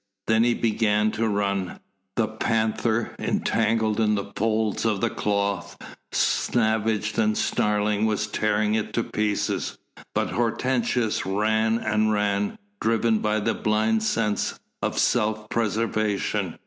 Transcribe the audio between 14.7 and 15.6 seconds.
of self